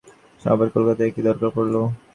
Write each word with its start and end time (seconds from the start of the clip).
আবার 0.41 0.67
কলকাতায় 0.75 1.11
কী 1.15 1.21
দরকার 1.27 1.49
পড়ল। 1.55 1.75